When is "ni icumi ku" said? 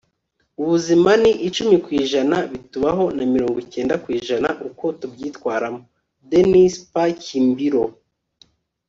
1.21-1.89